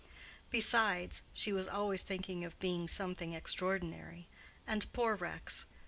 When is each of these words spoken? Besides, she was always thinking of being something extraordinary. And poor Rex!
Besides, 0.49 1.21
she 1.31 1.53
was 1.53 1.67
always 1.67 2.01
thinking 2.01 2.43
of 2.43 2.57
being 2.57 2.87
something 2.87 3.33
extraordinary. 3.33 4.27
And 4.65 4.91
poor 4.93 5.15
Rex! 5.15 5.67